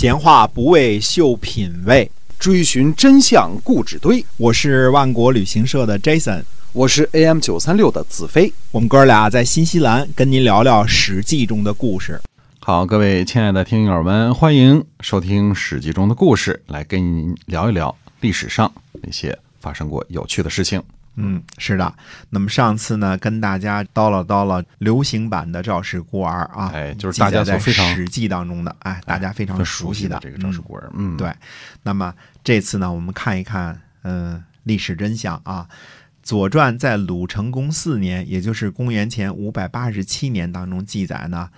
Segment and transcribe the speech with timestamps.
[0.00, 4.24] 闲话不为秀品味，追寻真相固执堆。
[4.36, 8.52] 我是万国旅行社的 Jason，我是 AM 九三六的子飞。
[8.70, 12.20] 我们哥俩在新西兰跟您聊聊《史记》中的故事。
[12.60, 18.72] 好，各位亲爱的听友们，欢迎收听《史记》中的故事，来跟您聊一聊历史上
[19.02, 20.80] 那些发生过有趣的事情。
[21.20, 21.92] 嗯，是的。
[22.30, 30.88] 那么上次呢，跟大家叨唠叨唠流行版的赵氏孤儿啊，哎，就是大家在史记》当中的，哎，大家非常熟悉的这个赵氏孤儿。
[30.94, 31.34] 嗯，对。
[31.82, 35.66] 那么这次呢，我们看一看，嗯，历史真相啊，
[36.22, 41.50] 《左传》在鲁成公四年，也就是公元前五百八十七年当中记载呢，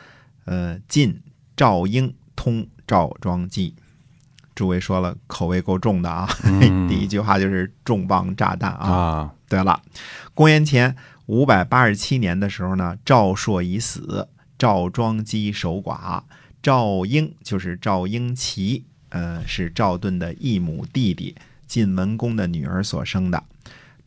[0.46, 1.20] 呃，晋
[1.54, 3.74] 赵婴通赵庄姬。
[4.52, 6.28] 诸位说了，口味够重的啊！
[6.86, 9.32] 第一句话就是重磅炸弹啊！
[9.50, 9.82] 对了，
[10.32, 10.94] 公元前
[11.26, 16.22] 五百八十七年的时候呢，赵朔已死，赵庄姬守寡，
[16.62, 21.34] 赵婴就是赵婴齐，呃，是赵盾的异母弟弟，
[21.66, 23.42] 晋文公的女儿所生的。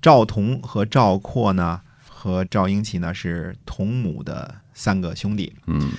[0.01, 5.53] 赵同和赵括呢，和赵婴齐呢是同母的三个兄弟。
[5.67, 5.91] 嗯。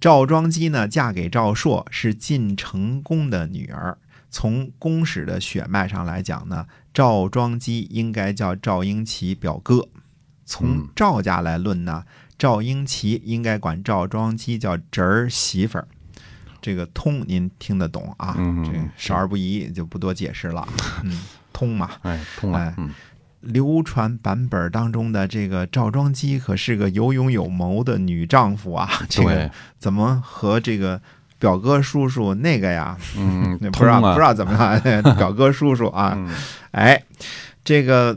[0.00, 3.98] 赵庄姬呢，嫁给赵朔，是晋成公的女儿。
[4.32, 9.88] 从公史的血脉上来讲呢，赵庄姬应该叫赵婴齐表哥。
[10.44, 12.04] 从赵家来论呢，
[12.36, 15.86] 赵婴齐应该管赵庄姬叫侄儿媳妇儿。
[16.60, 18.34] 这个通您听得懂啊？
[18.64, 20.68] 这少儿不宜，就不多解释了。
[21.04, 21.90] 嗯，通嘛。
[22.02, 22.74] 哎，通了。
[22.76, 22.90] 嗯。
[23.40, 28.86] 流传版本当中的这个赵庄姬可是个有勇有谋的女丈夫啊！
[29.08, 31.00] 这个怎么和这个
[31.40, 32.96] 表哥叔叔那个呀？
[33.16, 34.52] 嗯，不知道不知道怎么
[34.84, 35.02] 样？
[35.18, 36.16] 表哥叔叔啊，
[36.70, 37.02] 哎，
[37.64, 38.16] 这个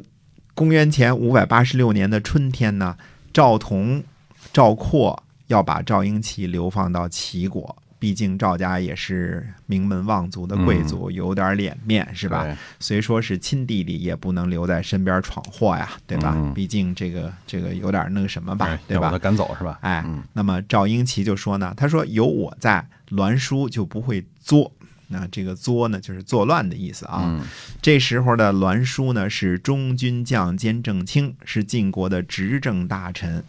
[0.53, 2.95] 公元前五百八十六年的春天呢，
[3.33, 4.03] 赵同、
[4.51, 7.75] 赵括要把赵婴齐流放到齐国。
[8.03, 12.45] 毕竟赵家也是名门望族的贵族，有点脸面是吧？
[12.77, 16.35] 虽说是亲弟弟，也不能留在身边闯祸呀，对吧？
[16.53, 19.17] 毕竟这个这个有点那个什么吧，对吧？
[19.17, 19.79] 赶走是吧？
[19.79, 20.03] 哎，
[20.33, 24.69] 那么赵英奇就说呢，他说有我在，栾书就不会作。
[25.07, 27.41] 那这个作呢，就是作乱的意思啊。
[27.81, 33.41] 这时候的栾书呢，是中军将兼正卿，是晋国的执政大臣。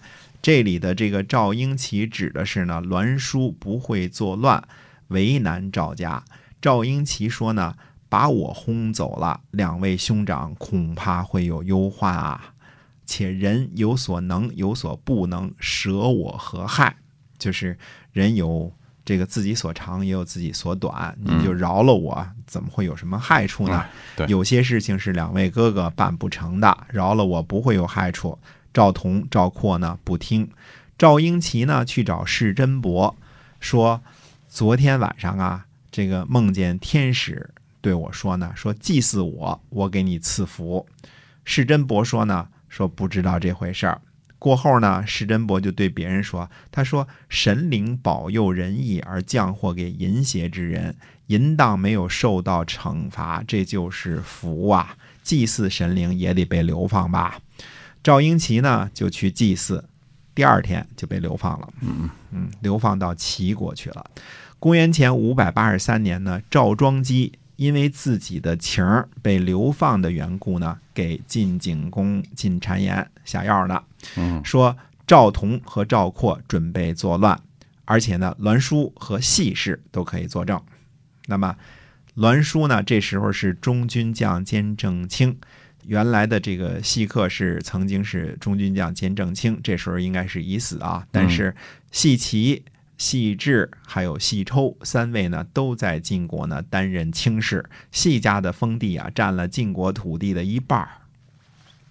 [0.44, 4.62] 这里的这个赵英奇指的是呢，栾书不会作乱，
[5.08, 6.22] 为难赵家。
[6.60, 7.74] 赵英奇说呢，
[8.10, 12.52] 把我轰走了，两位兄长恐怕会有忧患啊。
[13.06, 16.94] 且人有所能，有所不能，舍我何害？
[17.38, 17.78] 就是
[18.12, 18.70] 人有
[19.02, 23.86] 这个自己所长，也有自己所短，你就饶了我，怎么会有什么害处呢？
[24.28, 28.38] 有些事情是两位哥哥办不成的，饶了我不会有害处。
[28.74, 30.50] 赵同、赵括呢不听，
[30.98, 33.16] 赵英齐呢去找世真伯，
[33.60, 34.02] 说
[34.48, 40.86] 昨天晚上啊，这个梦见天使对我说呢，说祭祀我，我给你赐福。
[41.44, 44.00] 世真伯说呢，说不知道这回事儿。
[44.38, 50.96] 过后呢，世真伯就对别人说，他说神灵保佑仁义而降祸给淫邪之人，
[51.28, 54.96] 淫荡没有受到惩罚，这就是福啊！
[55.22, 57.38] 祭祀神灵也得被流放吧。
[58.04, 59.82] 赵婴齐呢就去祭祀，
[60.34, 61.72] 第二天就被流放了。
[61.80, 64.04] 嗯嗯，流放到齐国去了。
[64.60, 73.82] 公元前五百八十三年呢，赵庄姬因为自己的情儿被流放的缘故呢，给晋景公进谗言下药呢。
[74.16, 74.76] 嗯，说
[75.06, 77.40] 赵同和赵括准备作乱，
[77.86, 80.60] 而且呢，栾书和细氏都可以作证。
[81.26, 81.56] 那么，
[82.16, 85.38] 栾书呢，这时候是中军将兼正卿。
[85.86, 91.06] 原来的这个细客是曾经是中军将兼正卿，这时候应该是已死啊。
[91.10, 91.54] 但是
[91.90, 92.62] 细齐、
[92.98, 97.64] 细致还有细抽三位呢，都在晋国呢担任卿士。
[97.92, 100.88] 细家的封地啊，占了晋国土地的一半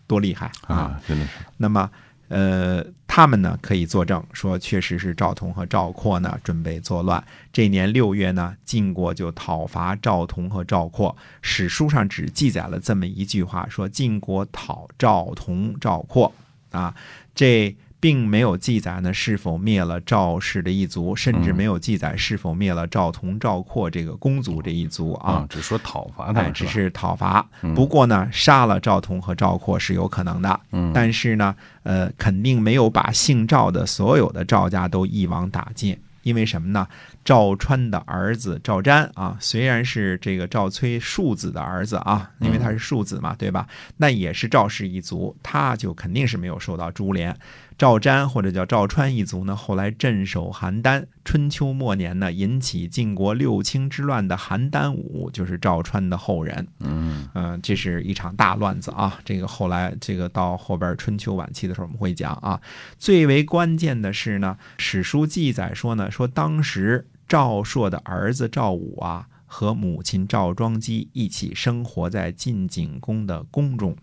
[0.07, 1.01] 多厉害啊！
[1.07, 1.31] 真的是。
[1.57, 1.89] 那么。
[2.29, 2.83] 呃，
[3.15, 7.23] 他们呢可以作证说，确实是赵同和赵括呢准备作乱。
[7.51, 11.15] 这年六月呢，晋国就讨伐赵同和赵括。
[11.43, 16.33] 史书上只记载了这么一句话，说晋国讨赵同、赵括
[16.71, 16.95] 啊，
[17.35, 17.75] 这。
[18.03, 25.45] 并没有记载呢是否灭了赵氏的一族，甚至没有记载是否灭了赵同、赵括这个公族这一族啊。
[25.49, 27.47] 只说讨伐他们，只是讨伐。
[27.73, 30.59] 不过呢，杀了赵同和赵括是有可能的。
[30.73, 35.97] 嗯，但是呢，呃，肯定没有把姓赵的所有的赵家都一网打尽。
[36.23, 36.85] 因为什么呢？
[37.25, 43.67] 赵川的儿子赵瞻啊，虽然是这个赵崔庶子的儿子啊，因为他是庶子嘛，对吧？
[43.97, 47.35] 那也是赵氏一族，他就肯定是没有受到株连。
[47.75, 51.03] 赵瞻或者叫赵川一族呢，后来镇守邯郸。
[51.25, 56.67] 春秋末年呢，引起晋国六卿之乱的邯郸武就是赵川的后人。
[56.79, 59.17] 嗯嗯，这是一场大乱子啊！
[59.25, 62.59] 这个后来这个到后边春秋晚期的时候我们会讲啊。
[62.99, 73.95] 最为关键的是呢，史书记载说呢，说当时赵朔的儿子赵武啊，和母亲赵庄姬一起生活在晋景公的宫中。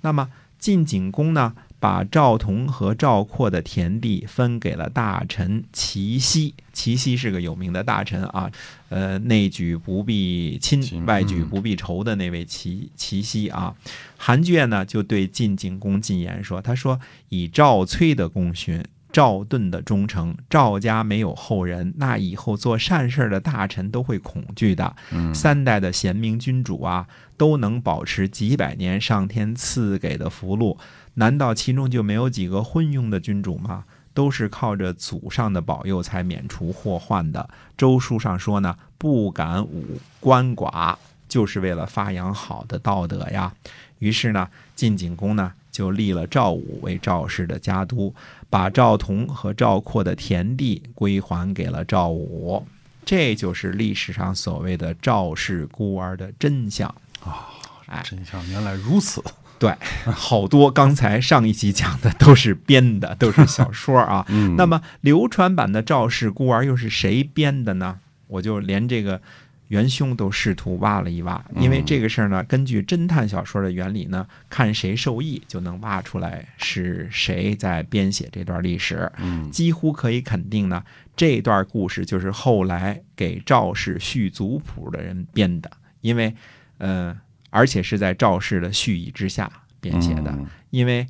[0.00, 1.54] 那么晋景公呢？
[1.80, 6.54] 把赵同和赵括的田地分给了大臣齐奚。
[6.72, 8.48] 齐奚是个有名的大臣啊，
[8.88, 13.74] 呃，内举不必亲，外举不必仇的那位齐齐奚啊。
[14.16, 17.00] 韩厥呢就对晋景公进言说：“他说
[17.30, 18.80] 以赵崔的功勋。”
[19.12, 24.96] 赵盾的忠诚，赵家没有后人，那以后做善事的大臣都会恐惧的。
[25.34, 27.06] 三代的贤明君主啊，
[27.36, 30.78] 都能保持几百年上天赐给的福禄，
[31.14, 33.84] 难道其中就没有几个昏庸的君主吗？
[34.14, 37.48] 都是靠着祖上的保佑才免除祸患的。
[37.76, 39.82] 周书上说呢，不敢侮
[40.20, 40.96] 官寡，
[41.28, 43.54] 就是为了发扬好的道德呀。
[44.00, 45.52] 于是呢，晋景公呢。
[45.72, 48.14] 就立了赵武为赵氏的家督，
[48.50, 52.64] 把赵同和赵括的田地归还给了赵武，
[53.04, 56.88] 这就是历史上所谓的赵氏孤儿的真相
[57.24, 57.48] 啊！
[57.86, 59.24] 哎，真相原来如此。
[59.58, 59.74] 对，
[60.04, 64.26] 好多刚才上一集讲的都是编的，都是小说啊。
[64.58, 67.98] 那么流传版的赵氏孤儿又是谁编的呢？
[68.28, 69.20] 我就连这个。
[69.72, 79.10] 元凶都试图挖了一挖，因为这个事儿呢，根据侦探小说的原理呢，看谁受益就能挖出来是谁在编写这段历史。
[79.16, 80.84] 嗯，几乎可以肯定呢，
[81.16, 85.70] 这段故事就是后来给赵氏续族谱的人编的，
[86.02, 86.34] 因为，
[86.76, 87.18] 呃，
[87.48, 91.06] 而且是在赵氏的蓄意之下编写的，因为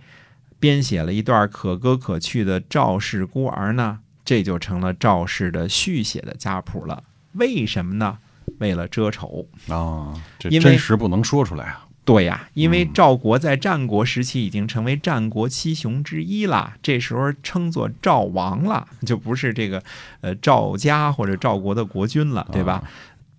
[0.61, 7.03] 编写了一段可歌可泣的赵氏孤儿呢，这就成了赵氏的续写的家谱了。
[7.33, 8.19] 为什么呢？
[8.63, 11.85] 为了遮丑啊，这真实不能说出来啊。
[12.05, 19.81] 对呀，因为赵国在战国时期已经成为战国七雄之一了，这时候称作赵王了，就不是这个
[20.21, 22.83] 呃赵家或者赵国的国君了，对吧？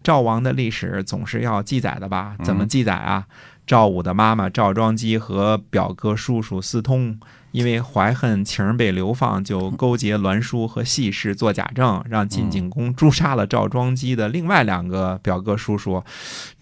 [0.01, 2.37] 赵王的历史总是要记载的吧？
[2.43, 3.25] 怎么记载啊？
[3.65, 7.19] 赵武的妈妈赵庄姬和表哥叔叔私通。
[7.51, 16.03] 因为怀恨情被流放，就勾结栾书和细氏做假证，让晋景公诛杀了赵庄姬的另外两个表哥叔叔。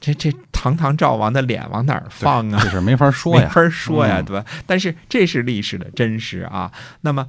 [0.01, 2.59] 这这堂堂赵王的脸往哪儿放啊？
[2.61, 4.45] 这事没法说呀， 没法说呀，对吧？
[4.67, 6.69] 但是这是历史的真实啊。
[6.99, 7.25] 那么。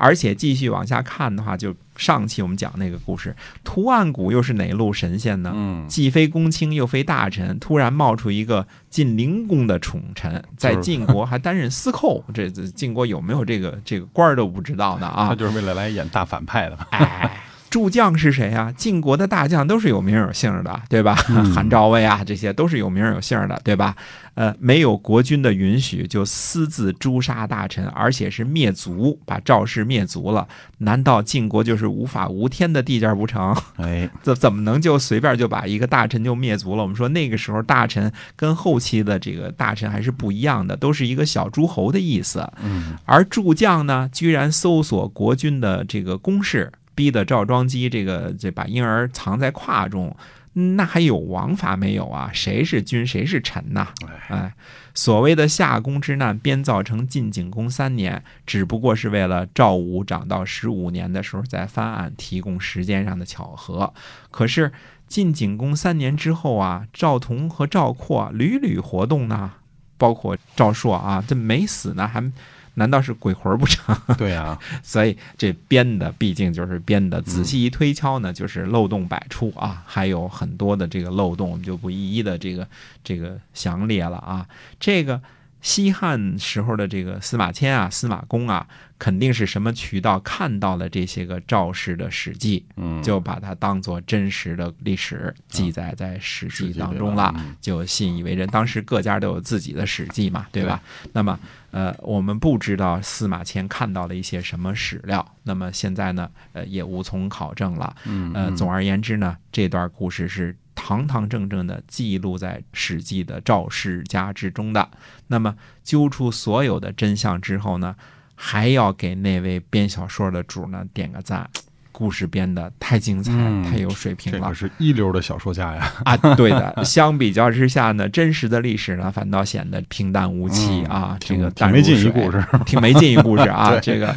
[0.00, 5.52] 而且继续往下看的话，就上期我们讲那个故事，图案谷又是哪路神仙呢？
[5.54, 15.28] 嗯，既非公卿又非大臣，突然冒出一个晋灵公的宠臣，在晋国还担任司寇，这晋国有没有这个这个官儿都不知道呢啊！
[15.28, 16.78] 他就是为了来演大反派的。
[16.92, 17.42] 哎。
[17.70, 18.72] 助将是谁啊？
[18.76, 21.14] 晋国的大将都是有名有姓的，对吧？
[21.54, 23.94] 韩赵魏啊，这些都是有名有姓的，对吧？
[24.34, 30.46] 呃，没有国君的允许就私自诛杀大臣，而且是灭族，把赵氏灭族了。
[30.78, 33.52] 难道晋国就是无法无天的地界不成？
[33.78, 36.82] 哎， 怎怎么能就随便就把一个大臣就灭族了？
[36.82, 42.48] 我们说那个时候大臣跟后期的这个大臣还是不一样的，都是一个小诸侯的意思。
[42.62, 46.72] 嗯，而助将呢，居然搜索国君的这个宫室。
[46.98, 50.16] 逼得赵庄姬这个这把婴儿藏在胯中，
[50.52, 52.28] 那还有王法没有啊？
[52.34, 53.86] 谁是君，谁是臣呐？
[54.28, 54.52] 哎，
[54.94, 63.94] 所谓的夏宫之难编造成晋景公三年，只不过是为了赵武长到十五年的时候再翻案提供时间上的巧合。
[64.32, 64.72] 可是
[65.06, 69.52] 晋景公三年之后啊，赵同和赵括屡屡活动呢，
[69.96, 72.32] 包括赵朔啊，这没死呢，还。
[72.78, 73.94] 难道是鬼魂不成？
[74.16, 77.20] 对啊，所以这编的毕竟就是编的。
[77.20, 82.66] 仔细一推敲呢，就是漏洞百出啊，还有很多的这个漏洞，我们就不一一的这个
[83.04, 84.46] 这个详列了啊。
[84.80, 85.20] 这个
[85.60, 88.66] 西汉时候的这个司马迁啊，司马公啊，
[88.98, 98.46] 肯定是什么渠道看到了这些个赵氏的史记，嗯，就把它当做真实的历史记载在史记当中了，就信以为真。
[98.48, 100.82] 当时各家都有自己的史记嘛，对吧？
[101.12, 101.38] 那么。
[101.70, 107.94] 呃，我们不知道司马迁看到了一些什么史料，那么现在呢，呃，也无从考证了。
[108.06, 114.88] 嗯，呃，总而言之呢，这段故事是堂堂正正的记录在《史记》的赵世家之中的。
[115.26, 117.96] 那么揪出所有的真相之后呢，
[118.36, 121.50] 还要给那位编小说的主呢点个赞。
[121.90, 125.92] 故事编的太精彩、嗯太有水平了这可是一流的小说家呀。
[126.04, 126.16] 啊！
[126.36, 131.16] 对的，相比较之下呢，真实的历史呢，反倒显得平淡无奇嗯啊。
[131.18, 133.76] 这个挺没劲一，故事， 挺没劲一故事啊。
[133.82, 134.14] 这个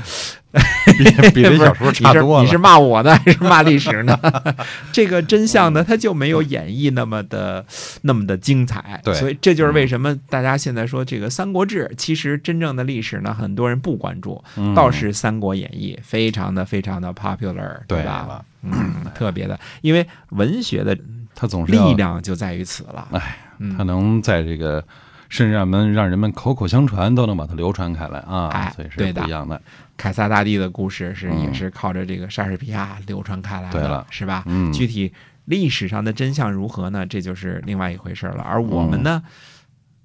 [0.98, 2.44] 比 比这小说差多了。
[2.44, 4.18] 你是骂我呢，还是骂历史呢？
[4.92, 7.66] 这个真相呢，它就没有演绎那么的
[8.02, 9.00] 那么的精彩。
[9.04, 18.44] 对所以这就是为什么大家现在说这个《三国志》，其实真正的历史呢，很多人不关注，嗯倒是《三国演义》非常的非常的 popular，对吧？
[18.64, 20.98] 嗯，特别的，因为文学的
[21.34, 23.08] 它总是力，量就在于此了。
[23.12, 23.38] 哎，
[23.78, 24.84] 它能在这个。
[25.32, 29.60] 甚至让们让人们口口相传，都能把它流传开来啊，哎所以是对的不一样的。
[29.96, 34.44] 凯撒大帝的故事是嗯也是靠着这个莎士比亚流传开来的，对了是吧？
[34.46, 35.14] 嗯，具体
[35.46, 37.06] 历史上的真相如何呢？
[37.06, 38.44] 这就是另外一回事了。
[38.44, 39.24] 而我们呢，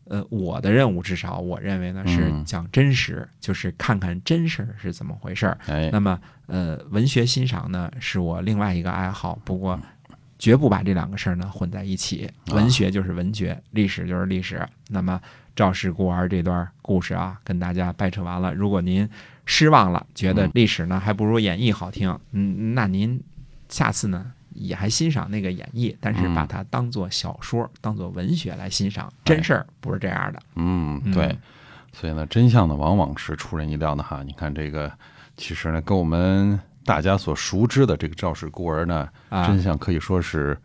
[0.05, 5.59] 呃，我的任务至少我认为呢是嗯讲真实，就是看看真事儿是怎么回事儿。
[5.67, 9.81] 哎，那么，呃，文学欣赏呢是我另外一个爱好，不过
[10.39, 12.31] 绝不把这两个事儿呢混在一起。
[12.49, 14.67] 啊文学就是文学，历史就是历史。
[14.89, 15.21] 那么
[15.55, 18.53] 赵氏孤儿这段故事啊，跟大家掰扯完了。
[18.55, 19.09] 如果您
[19.47, 23.21] 失望了，觉得嗯历史呢还不如演绎好听，嗯，那您
[23.69, 29.13] 下次呢也还欣赏那个演绎，但是嗯把它当做小说、当做文学来欣赏。
[29.25, 30.43] 真事儿不是这样的。
[30.57, 31.37] 嗯，嗯对，
[31.93, 34.23] 所以呢，真相呢往往是出人意料的哈。
[34.23, 34.93] 你看这个，
[35.37, 40.57] 其实呢，跟我们大家所熟知的这个赵氏孤儿呢，啊真相可以说是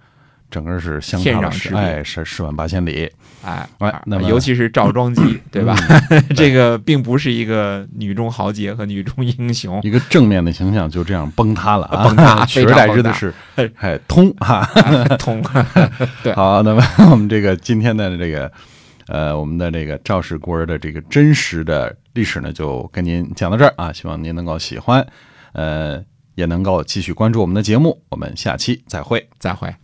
[0.50, 3.12] 整个是相差了哎十十万八千里。
[3.44, 5.76] 哎，哎那尤其是赵庄姬， 对吧？
[6.36, 12.04] 这个并不是一个女中豪杰和女中英雄，一个正面的形象就这样崩塌了啊！
[12.06, 13.34] 崩塌取而代之的是，
[13.78, 14.64] 哎，通哈。
[15.18, 15.44] 通
[16.22, 18.52] 对好，那么我们这个今天的这个
[19.08, 25.04] 呃，我们的这个赵氏孤儿的这个真实的历史呢，就跟您讲到这儿啊，希望您能够喜欢，
[25.54, 26.04] 呃，
[26.36, 29.30] 也能够继续关注我们的节目，我们下期再会。
[29.40, 29.81] 再会。